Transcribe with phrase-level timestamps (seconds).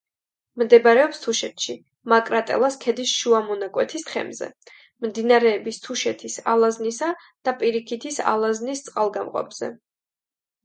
[0.59, 1.73] მდებარეობს თუშეთში,
[2.13, 4.47] მაკრატელას ქედის შუა მონაკვეთის თხემზე,
[5.05, 7.09] მდინარეების თუშეთის ალაზნისა
[7.49, 9.71] და პირიქითის ალაზნის წყალგამყოფზე.